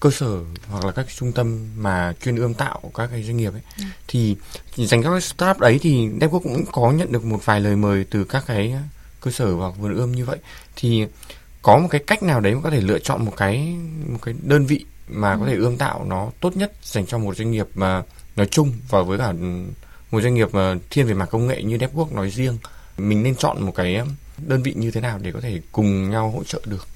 [0.00, 0.38] cơ sở
[0.68, 3.84] hoặc là các trung tâm mà chuyên ươm tạo các cái doanh nghiệp ấy ừ.
[4.08, 4.36] thì
[4.76, 8.24] dành các startup đấy thì Devco cũng có nhận được một vài lời mời từ
[8.24, 8.74] các cái
[9.20, 10.38] cơ sở hoặc vườn ươm như vậy
[10.76, 11.06] thì
[11.62, 13.76] có một cái cách nào đấy có thể lựa chọn một cái
[14.06, 15.38] một cái đơn vị mà ừ.
[15.40, 18.02] có thể ươm tạo nó tốt nhất dành cho một doanh nghiệp mà
[18.36, 19.32] nói chung và với cả
[20.10, 22.58] một doanh nghiệp mà thiên về mặt công nghệ như DevWorks nói riêng
[22.98, 24.02] mình nên chọn một cái
[24.46, 26.88] đơn vị như thế nào để có thể cùng nhau hỗ trợ được?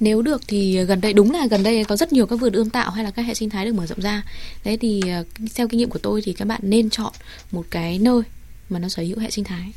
[0.00, 2.70] Nếu được thì gần đây đúng là gần đây có rất nhiều các vườn ươm
[2.70, 4.22] tạo hay là các hệ sinh thái được mở rộng ra.
[4.64, 7.12] Đấy thì ờ, theo kinh nghiệm của tôi thì các bạn nên chọn
[7.50, 8.22] một cái nơi
[8.70, 9.72] mà nó sở hữu hệ sinh thái.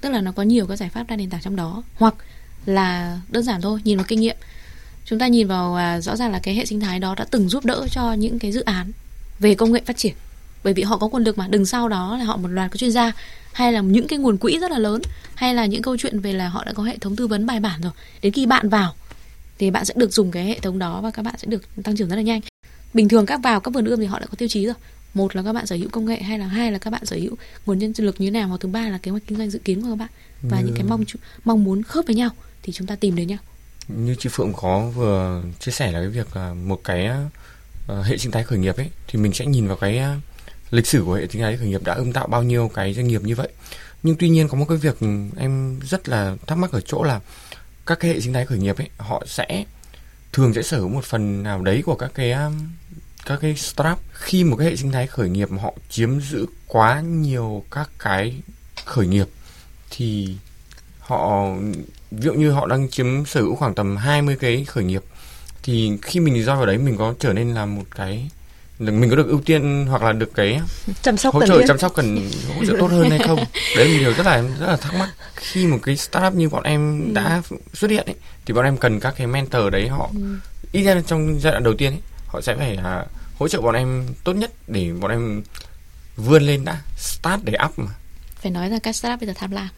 [0.00, 1.82] Tức là nó có nhiều các giải pháp đa nền tảng trong đó.
[1.94, 2.14] Hoặc
[2.66, 4.36] là đơn giản thôi nhìn vào kinh nghiệm.
[5.04, 7.48] Chúng ta nhìn vào à, rõ ràng là cái hệ sinh thái đó đã từng
[7.48, 8.92] giúp đỡ cho những cái dự án
[9.38, 10.14] về công nghệ phát triển
[10.64, 12.76] bởi vì họ có nguồn lực mà đừng sau đó là họ một loạt các
[12.76, 13.12] chuyên gia
[13.52, 15.02] hay là những cái nguồn quỹ rất là lớn
[15.34, 17.60] hay là những câu chuyện về là họ đã có hệ thống tư vấn bài
[17.60, 17.92] bản rồi.
[18.22, 18.94] Đến khi bạn vào
[19.58, 21.96] thì bạn sẽ được dùng cái hệ thống đó và các bạn sẽ được tăng
[21.96, 22.40] trưởng rất là nhanh.
[22.94, 24.74] Bình thường các vào các vườn ươm thì họ đã có tiêu chí rồi.
[25.14, 27.16] Một là các bạn sở hữu công nghệ hay là hai là các bạn sở
[27.16, 29.50] hữu nguồn nhân lực như thế nào hoặc thứ ba là kế hoạch kinh doanh
[29.50, 30.08] dự kiến của các bạn.
[30.42, 30.64] Và ừ.
[30.66, 31.04] những cái mong
[31.44, 32.30] mong muốn khớp với nhau
[32.62, 33.38] thì chúng ta tìm đến nhau.
[33.88, 36.28] Như chị Phượng có vừa chia sẻ là cái việc
[36.64, 37.08] một cái
[37.92, 40.22] uh, hệ sinh thái khởi nghiệp ấy thì mình sẽ nhìn vào cái uh,
[40.70, 43.08] lịch sử của hệ sinh thái khởi nghiệp đã ươm tạo bao nhiêu cái doanh
[43.08, 43.48] nghiệp như vậy.
[44.02, 44.96] Nhưng tuy nhiên có một cái việc
[45.36, 47.20] em rất là thắc mắc ở chỗ là
[47.86, 49.64] các cái hệ sinh thái khởi nghiệp ấy, họ sẽ
[50.32, 52.68] thường sẽ sở hữu một phần nào đấy của các cái um,
[53.26, 53.98] các cái startup.
[54.12, 57.90] Khi một cái hệ sinh thái khởi nghiệp mà họ chiếm giữ quá nhiều các
[57.98, 58.42] cái
[58.84, 59.26] khởi nghiệp
[59.90, 60.36] thì
[61.00, 61.54] họ,
[62.10, 65.02] ví dụ như họ đang chiếm sở hữu khoảng tầm 20 cái khởi nghiệp,
[65.62, 68.30] thì khi mình rơi vào đấy mình có trở nên là một cái
[68.78, 70.60] mình có được ưu tiên hoặc là được cái
[71.02, 73.44] chăm sóc hỗ trợ chăm sóc cần hỗ trợ tốt hơn hay không?
[73.76, 75.10] Đấy là điều rất là rất là thắc mắc.
[75.34, 77.12] Khi một cái startup như bọn em ừ.
[77.12, 78.14] đã xuất hiện ấy,
[78.46, 80.38] thì bọn em cần các cái mentor đấy họ ừ.
[80.72, 83.74] ít ra trong giai đoạn đầu tiên ấy, họ sẽ phải uh, hỗ trợ bọn
[83.74, 85.42] em tốt nhất để bọn em
[86.16, 87.92] vươn lên đã start để up mà.
[88.40, 89.68] Phải nói rằng các startup bây giờ tham lam.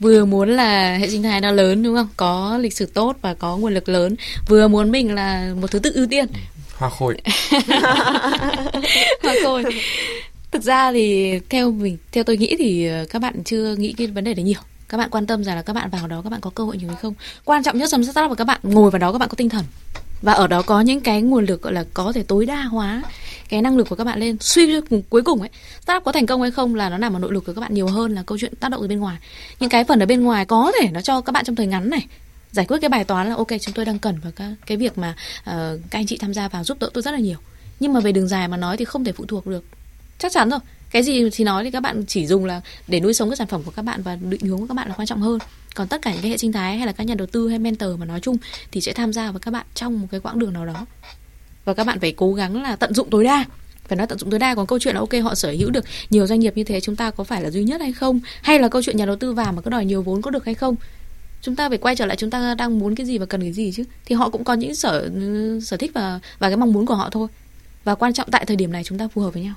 [0.00, 2.08] Vừa muốn là hệ sinh thái nó lớn đúng không?
[2.16, 4.16] Có lịch sử tốt và có nguồn lực lớn.
[4.48, 6.26] Vừa muốn mình là một thứ tự ưu tiên
[6.78, 7.16] hoa khôi.
[9.22, 9.64] Hoa khôi.
[10.50, 14.06] Thực ra thì theo mình, theo tôi nghĩ thì ờ, các bạn chưa nghĩ cái
[14.06, 14.60] vấn đề đấy nhiều.
[14.88, 16.76] Các bạn quan tâm rằng là các bạn vào đó các bạn có cơ hội
[16.76, 17.14] nhiều hay không.
[17.44, 19.48] Quan trọng nhất trong startup là các bạn ngồi vào đó, các bạn có tinh
[19.48, 19.64] thần.
[20.22, 23.02] Và ở đó có những cái nguồn lực, gọi là, có thể tối đa hóa
[23.48, 24.36] cái năng lực của các bạn lên.
[24.40, 27.32] Suy cuối cùng ấy, startup có thành công hay không là nó nằm ở nội
[27.32, 29.16] lực của các bạn nhiều hơn là câu chuyện tác động từ bên ngoài.
[29.60, 31.90] Những cái phần ở bên ngoài có thể nó cho các bạn trong thời ngắn
[31.90, 32.06] này
[32.52, 34.98] giải quyết cái bài toán là ok chúng tôi đang cần và cái, cái việc
[34.98, 35.54] mà uh,
[35.90, 37.38] các anh chị tham gia vào giúp đỡ tôi rất là nhiều.
[37.80, 39.64] Nhưng mà về đường dài mà nói thì không thể phụ thuộc được.
[40.18, 40.60] Chắc chắn rồi.
[40.90, 43.46] Cái gì thì nói thì các bạn chỉ dùng là để nuôi sống cái sản
[43.46, 45.38] phẩm của các bạn và định hướng của các bạn là quan trọng hơn.
[45.74, 47.58] Còn tất cả những cái hệ sinh thái hay là các nhà đầu tư hay
[47.58, 48.36] mentor mà nói chung
[48.70, 50.86] thì sẽ tham gia với các bạn trong một cái quãng đường nào đó.
[51.64, 53.44] Và các bạn phải cố gắng là tận dụng tối đa.
[53.88, 55.84] Phải nói tận dụng tối đa còn câu chuyện là ok họ sở hữu được
[56.10, 58.20] nhiều doanh nghiệp như thế chúng ta có phải là duy nhất hay không?
[58.42, 60.44] Hay là câu chuyện nhà đầu tư vào mà có đòi nhiều vốn có được
[60.44, 60.76] hay không?
[61.42, 63.52] Chúng ta phải quay trở lại chúng ta đang muốn cái gì và cần cái
[63.52, 63.84] gì chứ?
[64.04, 65.10] Thì họ cũng có những sở
[65.62, 67.28] sở thích và và cái mong muốn của họ thôi.
[67.84, 69.54] Và quan trọng tại thời điểm này chúng ta phù hợp với nhau.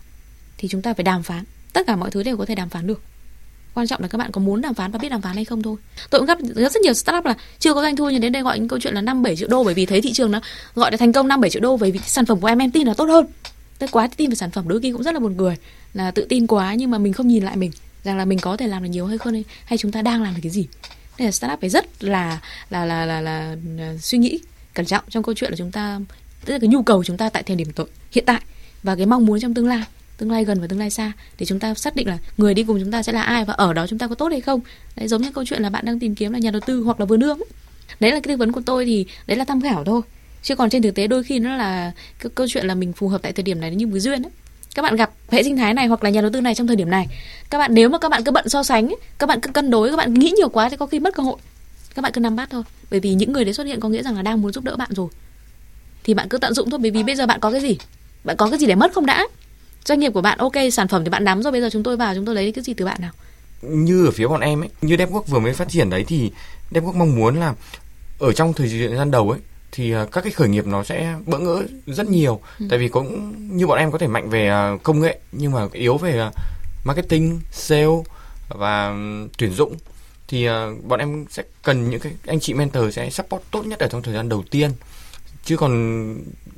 [0.58, 1.44] Thì chúng ta phải đàm phán.
[1.74, 3.02] Tất cả mọi thứ đều có thể đàm phán được.
[3.74, 5.62] Quan trọng là các bạn có muốn đàm phán và biết đàm phán hay không
[5.62, 5.76] thôi.
[6.10, 8.42] Tôi cũng gặp rất, rất nhiều startup là chưa có doanh thu nhưng đến đây
[8.42, 10.42] gọi những câu chuyện là năm bảy triệu đô bởi vì thấy thị trường nó
[10.76, 12.72] gọi là thành công năm bảy triệu đô bởi vì sản phẩm của em em
[12.72, 13.26] tin là tốt hơn.
[13.80, 15.56] Tôi quá tin về sản phẩm đôi khi cũng rất là buồn cười
[15.94, 17.72] là tự tin quá nhưng mà mình không nhìn lại mình
[18.04, 20.34] rằng là mình có thể làm được nhiều hay không hay chúng ta đang làm
[20.34, 20.68] được cái gì
[21.22, 24.40] nên là startup phải rất là là là là, là, là suy nghĩ
[24.74, 26.00] cẩn trọng trong câu chuyện là chúng ta
[26.46, 28.42] tức là cái nhu cầu chúng ta tại thời điểm tội hiện tại
[28.84, 29.84] và cái mong muốn trong tương lai
[30.18, 32.64] tương lai gần và tương lai xa để chúng ta xác định là người đi
[32.64, 34.60] cùng chúng ta sẽ là ai và ở đó chúng ta có tốt hay không.
[34.96, 37.00] Đấy giống như câu chuyện là bạn đang tìm kiếm là nhà đầu tư hoặc
[37.00, 37.44] là vườn ươm
[38.00, 40.02] đấy là cái tư vấn của tôi thì đấy là tham khảo thôi.
[40.44, 43.08] Chứ còn trên thực tế đôi khi nó là cái câu chuyện là mình phù
[43.08, 44.32] hợp tại thời điểm này như một duyên ấy
[44.76, 46.76] các bạn gặp hệ sinh thái này hoặc là nhà đầu tư này trong thời
[46.76, 47.08] điểm này.
[47.50, 49.90] Các bạn, nếu mà các bạn cứ bận so sánh các bạn cứ cân đối,
[49.90, 51.38] các bạn nghĩ nhiều quá thì có khi mất cơ hội.
[51.96, 52.64] Các bạn cứ nắm bắt thôi.
[52.92, 54.76] Bởi vì những người đấy xuất hiện có nghĩa rằng là đang muốn giúp đỡ
[54.76, 55.08] bạn rồi.
[56.04, 57.78] Thì bạn cứ tận dụng thôi, bởi vì bây giờ bạn có cái gì?
[58.24, 59.28] Bạn có cái gì để mất không đã?
[59.86, 61.98] Doanh nghiệp của bạn, ok, sản phẩm thì bạn nắm rồi, bây giờ chúng tôi
[61.98, 63.12] vào, chúng tôi lấy cái gì từ bạn nào?
[63.62, 66.32] Như ở phía bọn em ấy, như DevWork vừa mới phát triển đấy thì
[66.72, 67.54] DevWork mong muốn là
[68.20, 69.40] ở trong thời gian đầu ấy
[69.72, 72.42] thì à, các cái khởi nghiệp nó sẽ bỡ ngỡ rất nhiều.
[72.60, 72.66] Ừ.
[72.70, 75.68] tại vì cũng như bọn em có thể mạnh về à, công nghệ nhưng mà
[75.74, 76.32] yếu về à,
[76.84, 78.04] marketing sale
[78.48, 78.96] và
[79.38, 79.76] tuyển dụng.
[80.28, 80.48] Thì
[80.84, 84.02] bọn em sẽ cần những cái anh chị mentor sẽ support tốt nhất ở trong
[84.02, 84.72] thời gian đầu tiên.
[85.44, 85.72] Chứ còn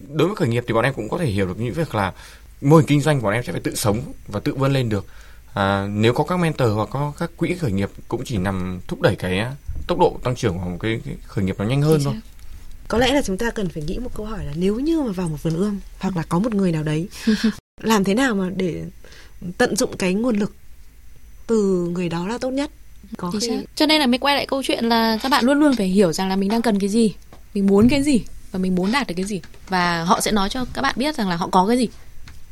[0.10, 2.13] đối với khởi nghiệp thì bọn em cũng có thể hiểu được những việc là
[2.62, 4.89] mô hình kinh doanh của bọn em sẽ phải tự sống và tự vươn lên
[4.89, 5.06] được.
[5.54, 9.02] À, nếu có các mentor hoặc có các quỹ khởi nghiệp cũng chỉ nằm thúc
[9.02, 9.45] đẩy cái
[9.88, 12.13] tốc độ tăng trưởng của một cái, cái khởi nghiệp nó nhanh hơn thôi
[12.88, 15.12] có lẽ là chúng ta cần phải nghĩ một câu hỏi là nếu như mà
[15.12, 17.08] vào một vườn ươm hoặc là có một người nào đấy
[17.82, 18.84] làm thế nào mà để
[19.58, 20.56] tận dụng cái nguồn lực
[21.48, 22.72] từ người đó là tốt nhất?
[23.17, 23.50] Có khi...
[23.76, 26.13] cho nên là mới quay lại câu chuyện là các bạn luôn luôn phải hiểu
[26.13, 27.13] rằng là mình đang cần cái gì
[27.54, 29.41] mình muốn cái gì và mình muốn đạt được cái gì.
[29.69, 31.88] Và họ sẽ nói cho các bạn biết rằng là họ có cái gì.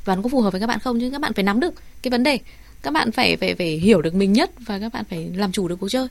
[0.06, 1.00] Và nó có phù hợp với các bạn không?
[1.00, 2.40] Chứ các bạn phải nắm được cái vấn đề.
[2.82, 5.68] Các bạn phải phải phải hiểu được mình nhất và các bạn phải làm chủ
[5.68, 6.08] được cuộc chơi.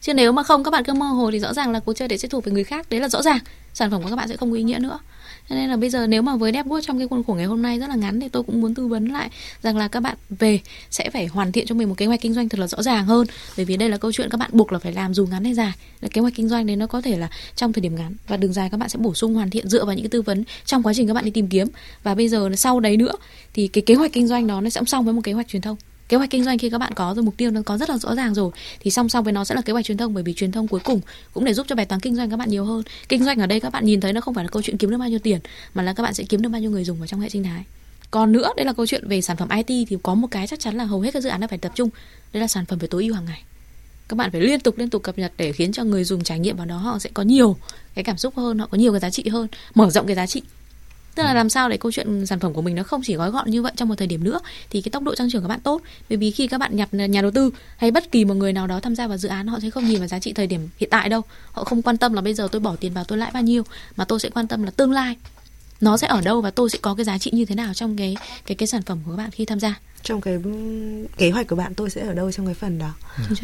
[0.00, 2.08] Chứ nếu mà không các bạn cứ mơ hồ thì rõ ràng là cuộc chơi
[2.08, 2.90] đấy sẽ thuộc về người khác.
[2.90, 3.38] Đấy là rõ ràng
[3.74, 4.98] sản phẩm của các bạn sẽ không có ý nghĩa nữa.
[5.48, 7.62] Cho nên là bây giờ nếu mà với Depwood trong cái khuôn khổ ngày hôm
[7.62, 9.30] nay rất là ngắn thì tôi cũng muốn tư vấn lại
[9.62, 12.34] rằng là các bạn về sẽ phải hoàn thiện cho mình một kế hoạch kinh
[12.34, 13.26] doanh thật là rõ ràng hơn.
[13.56, 15.54] Bởi vì đây là câu chuyện các bạn buộc là phải làm dù ngắn hay
[15.54, 15.72] dài.
[16.00, 18.14] Là kế hoạch kinh doanh đấy nó có thể là trong thời điểm ngắn.
[18.28, 20.22] Và đường dài các bạn sẽ bổ sung hoàn thiện dựa vào những cái tư
[20.22, 21.68] vấn trong quá trình các bạn đi tìm kiếm.
[22.02, 23.12] Và bây giờ sau đấy nữa
[23.54, 25.62] thì cái kế hoạch kinh doanh đó nó sẽ song với một kế hoạch truyền
[25.62, 25.76] thông
[26.12, 27.98] kế hoạch kinh doanh khi các bạn có rồi mục tiêu nó có rất là
[27.98, 28.50] rõ ràng rồi.
[28.80, 30.68] Thì song song với nó sẽ là kế hoạch truyền thông, bởi vì truyền thông
[30.68, 31.00] cuối cùng
[31.34, 32.82] cũng để giúp cho bài toán kinh doanh các bạn nhiều hơn.
[33.08, 34.90] Kinh doanh ở đây các bạn nhìn thấy nó không phải là câu chuyện kiếm
[34.90, 35.40] được bao nhiêu tiền,
[35.74, 37.44] mà là các bạn sẽ kiếm được bao nhiêu người dùng vào trong hệ sinh
[37.44, 37.64] thái.
[38.10, 40.60] Còn nữa, đây là câu chuyện về sản phẩm IT thì có một cái chắc
[40.60, 41.90] chắn là hầu hết các dự án đã phải tập trung.
[42.32, 43.42] Đây là sản phẩm về tối ưu hàng ngày.
[44.08, 46.38] Các bạn phải liên tục liên tục cập nhật để khiến cho người dùng trải
[46.38, 47.56] nghiệm vào đó họ sẽ có nhiều
[47.94, 50.26] cái cảm xúc hơn, họ có nhiều cái giá trị hơn, mở rộng cái giá
[50.26, 50.42] trị
[51.14, 53.30] tức là làm sao để câu chuyện sản phẩm của mình nó không chỉ gói
[53.30, 55.48] gọn như vậy trong một thời điểm nữa thì cái tốc độ tăng trưởng các
[55.48, 55.82] bạn tốt.
[56.08, 58.66] Bởi vì khi các bạn nhập nhà đầu tư hay bất kỳ một người nào
[58.66, 60.68] đó tham gia vào dự án họ sẽ không nhìn vào giá trị thời điểm
[60.76, 61.22] hiện tại đâu.
[61.52, 63.62] Họ không quan tâm là bây giờ tôi bỏ tiền vào tôi lãi bao nhiêu
[63.96, 65.16] mà tôi sẽ quan tâm là tương lai
[65.80, 67.96] nó sẽ ở đâu và tôi sẽ có cái giá trị như thế nào trong
[67.96, 69.80] cái cái cái sản phẩm của các bạn khi tham gia.
[70.02, 70.38] Trong cái
[71.16, 72.90] kế hoạch của bạn tôi sẽ ở đâu trong cái phần đó?
[73.28, 73.34] Ừ.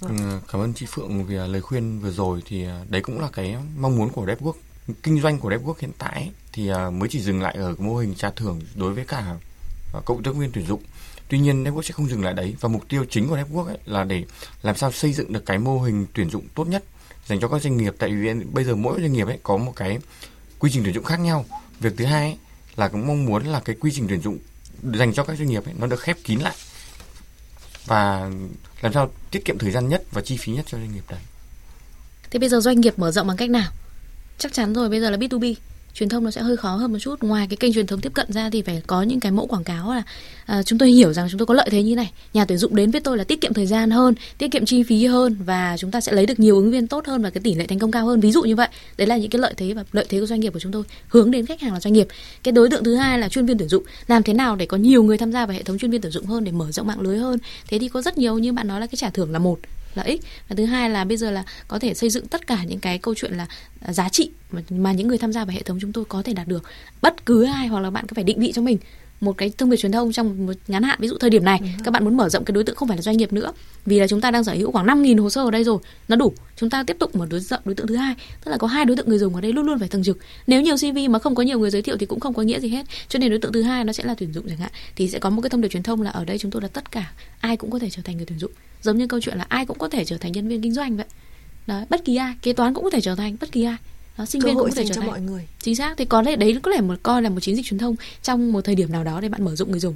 [0.00, 0.14] Ừ,
[0.52, 3.56] cảm ơn chị Phượng vì lời khuyên vừa rồi thì à, đấy cũng là cái
[3.78, 4.52] mong muốn của DevWork
[4.94, 8.14] kinh doanh của DevWork hiện tại thì à, mới chỉ dừng lại ở mô hình
[8.14, 9.34] trả thưởng đối với cả
[10.04, 10.82] cộng tác viên tuyển dụng.
[11.28, 13.78] Tuy nhiên DevWork sẽ không dừng lại đấy và mục tiêu chính của DevWork ấy
[13.84, 14.24] là để
[14.62, 16.84] làm sao xây dựng được cái mô hình tuyển dụng tốt nhất
[17.26, 19.72] dành cho các doanh nghiệp tại vì bây giờ mỗi doanh nghiệp ấy có một
[19.76, 19.98] cái
[20.58, 21.44] quy trình tuyển dụng khác nhau.
[21.80, 22.36] Việc thứ hai ấy,
[22.76, 24.38] là cũng mong muốn là cái quy trình tuyển dụng
[24.82, 26.54] dành cho các doanh nghiệp ấy, nó được khép kín lại
[27.86, 28.30] và
[28.80, 31.20] làm sao tiết kiệm thời gian nhất và chi phí nhất cho doanh nghiệp đấy.
[32.30, 33.70] Thế bây giờ doanh nghiệp mở rộng bằng cách nào?
[34.40, 35.54] Chắc chắn rồi bây giờ là B2B
[35.94, 37.22] truyền thông nó sẽ hơi khó hơn một chút.
[37.22, 39.64] Ngoài cái kênh truyền thống tiếp cận ra thì phải có những cái mẫu quảng
[39.64, 40.02] cáo là
[40.46, 42.10] à, chúng tôi hiểu rằng chúng tôi có lợi thế như này.
[42.34, 44.82] Nhà tuyển dụng đến với tôi là tiết kiệm thời gian hơn tiết kiệm chi
[44.82, 47.40] phí hơn và chúng ta sẽ lấy được nhiều ứng viên tốt hơn và cái
[47.44, 48.20] tỷ lệ thành công cao hơn.
[48.20, 50.40] Ví dụ như vậy đấy là những cái lợi thế và lợi thế của doanh
[50.40, 52.08] nghiệp của chúng tôi hướng đến khách hàng là doanh nghiệp.
[52.42, 53.84] Cái đối tượng thứ hai là chuyên viên tuyển dụng.
[54.06, 56.12] Làm thế nào để có nhiều người tham gia vào hệ thống chuyên viên tuyển
[56.12, 57.38] dụng hơn để mở rộng mạng lưới hơn?
[57.68, 59.58] Thế thì có rất nhiều như bạn nói là cái trả thưởng là một
[59.94, 60.20] lợi ích.
[60.48, 62.98] Và thứ hai là bây giờ là có thể xây dựng tất cả những cái
[62.98, 63.46] câu chuyện là
[63.80, 66.22] à, giá trị mà, mà những người tham gia vào hệ thống chúng tôi có
[66.22, 66.64] thể đạt được.
[67.02, 68.78] Bất cứ ai hoặc là bạn có phải định vị cho mình
[69.20, 70.98] một cái thương hiệu truyền thông trong một ngắn hạn.
[71.02, 71.66] Ví dụ thời điểm này ừ.
[71.84, 73.52] các bạn muốn mở rộng cái đối tượng không phải là doanh nghiệp nữa
[73.86, 75.78] vì là chúng ta đang sở hữu khoảng 5.000 hồ sơ ở đây rồi.
[76.08, 78.14] Nó đủ chúng ta tiếp tục mở đối rộng đối tượng thứ hai.
[78.44, 80.18] Tức là có hai đối tượng người dùng ở đây luôn luôn phải thường trực.
[80.46, 82.60] Nếu nhiều cv mà không có nhiều người giới thiệu thì cũng không có nghĩa
[82.60, 82.86] gì hết.
[83.08, 85.18] Cho nên đối tượng thứ hai nó sẽ là tuyển dụng chẳng hạn thì sẽ
[85.18, 87.12] có một cái thông điệp truyền thông là ở đây chúng tôi là tất cả
[87.40, 88.52] ai cũng có thể trở thành người tuyển dụng.
[88.82, 90.96] Giống như câu chuyện là ai cũng có thể trở thành nhân viên kinh doanh
[90.96, 91.06] vậy.
[91.66, 93.76] Đó bất kỳ ai kế toán cũng có thể trở thành bất kỳ ai
[94.18, 95.46] đó, sinh viên cũng có thể trở thành mọi người.
[95.62, 97.78] Chính xác thì có lẽ đấy có lẽ một coi là một chiến dịch truyền
[97.78, 99.94] thông trong một thời điểm nào đó để bạn mở rộng người dùng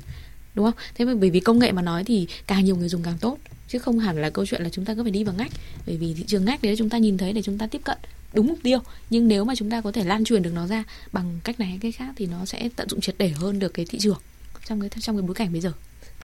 [0.54, 0.74] đúng không?
[0.94, 3.78] Thế bởi vì công nghệ mà nói thì càng nhiều người dùng càng tốt chứ
[3.78, 5.52] không hẳn là câu chuyện là chúng ta cứ phải đi vào ngách.
[5.86, 7.98] Bởi vì thị trường ngách đấy chúng ta nhìn thấy để chúng ta tiếp cận
[8.34, 8.78] đúng mục tiêu.
[9.10, 11.68] Nhưng nếu mà chúng ta có thể lan truyền được nó ra bằng cách này
[11.68, 14.18] hay cách khác thì nó sẽ tận dụng triệt để hơn được cái thị trường
[14.66, 15.72] trong cái trong cái bối cảnh bây giờ.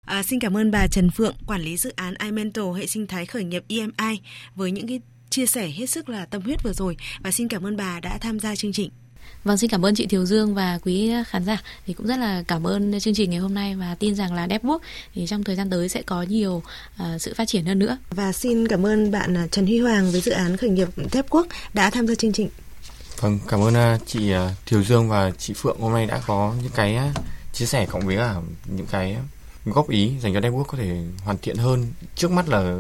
[0.06, 3.26] À, xin cảm ơn bà Trần Phượng, quản lý dự án iMental hệ sinh thái
[3.26, 4.20] khởi nghiệp EMI
[4.54, 7.66] với những cái chia sẻ hết sức là tâm huyết vừa rồi và xin cảm
[7.66, 8.90] ơn bà đã tham gia chương trình.
[9.44, 11.62] Vâng, xin cảm ơn chị Thiều Dương và quý khán giả.
[11.86, 14.46] Thì cũng rất là cảm ơn chương trình ngày hôm nay và tin rằng là
[14.46, 14.78] DevWork
[15.14, 16.62] thì trong thời gian tới sẽ có nhiều
[17.02, 17.96] uh, sự phát triển hơn nữa.
[18.10, 21.44] Và xin cảm ơn bạn à, Trần Huy Hoàng với dự án khởi nghiệp DevWork
[21.74, 22.48] đã tham gia chương trình.
[23.20, 26.54] Vâng, cảm ơn uh, chị uh, Thiều Dương và chị Phượng hôm nay đã có
[26.62, 28.34] những cái uh, chia sẻ cộng với cả
[28.66, 29.16] những cái
[29.64, 31.86] góp ý dành cho DevWork có thể hoàn thiện hơn.
[32.14, 32.76] Trước mắt là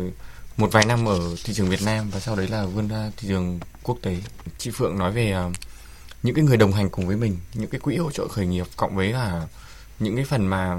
[0.60, 3.28] một vài năm ở thị trường Việt Nam và sau đấy là vươn ra thị
[3.28, 4.16] trường quốc tế.
[4.58, 5.50] Chị Phượng nói về à,
[6.22, 8.66] những cái người đồng hành cùng với mình, những cái quỹ hỗ trợ khởi nghiệp
[8.76, 9.46] cộng với là
[9.98, 10.76] những cái phần mà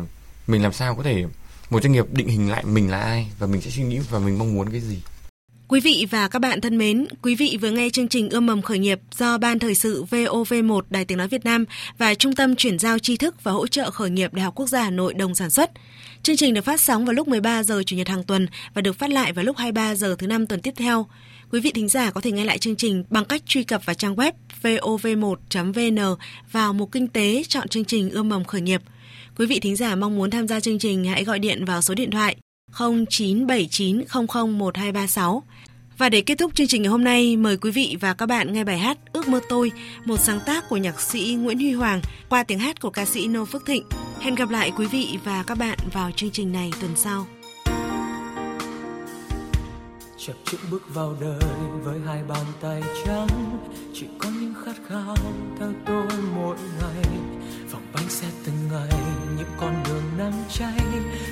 [0.48, 1.26] mình làm sao có thể,
[1.70, 4.20] một doanh nghiệp định hình lại mình là ai và mình sẽ suy nghĩ và
[4.20, 5.02] mình mong muốn cái gì
[5.72, 8.62] Quý vị và các bạn thân mến, quý vị vừa nghe chương trình Ươm mầm
[8.62, 11.66] khởi nghiệp do Ban Thời sự VOV1 Đài Tiếng Nói Việt Nam
[11.98, 14.68] và Trung tâm Chuyển giao tri thức và hỗ trợ khởi nghiệp Đại học Quốc
[14.68, 15.72] gia Hà Nội đồng sản xuất.
[16.24, 19.00] Chương trình được phát sóng vào lúc 13 giờ Chủ nhật hàng tuần và được
[19.00, 21.08] phát lại vào lúc 23 giờ thứ năm tuần tiếp theo.
[21.52, 23.94] Quý vị thính giả có thể nghe lại chương trình bằng cách truy cập vào
[23.94, 24.32] trang web
[24.62, 26.16] vov1.vn
[26.52, 28.82] vào mục kinh tế chọn chương trình Ươm mầm khởi nghiệp.
[29.38, 31.96] Quý vị thính giả mong muốn tham gia chương trình hãy gọi điện vào số
[31.96, 32.36] điện thoại
[32.74, 35.42] 0979001236.
[35.98, 38.54] Và để kết thúc chương trình ngày hôm nay, mời quý vị và các bạn
[38.54, 39.72] nghe bài hát Ước mơ tôi,
[40.06, 43.28] một sáng tác của nhạc sĩ Nguyễn Huy Hoàng qua tiếng hát của ca sĩ
[43.28, 43.84] Nô Phước Thịnh.
[44.20, 47.26] Hẹn gặp lại quý vị và các bạn vào chương trình này tuần sau.
[50.28, 51.40] chập chững bước vào đời
[51.84, 53.28] với hai bàn tay trắng
[53.94, 55.16] chỉ có những khát khao
[55.60, 57.04] theo tôi mỗi ngày
[57.72, 59.02] vòng bánh xe từng ngày,
[59.38, 60.80] những con đường nắng cháy,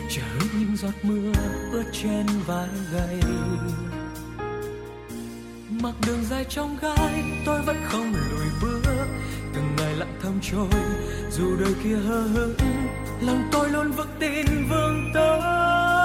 [0.09, 0.21] chờ
[0.59, 1.31] những giọt mưa
[1.71, 3.19] ướt trên vai gầy.
[5.69, 9.05] Mặc đường dài trong gai, tôi vẫn không lùi bước.
[9.53, 10.81] Từng ngày lặng thầm trôi,
[11.31, 12.55] dù đời kia hờ hững,
[13.21, 15.98] lòng tôi luôn vững tin vương tới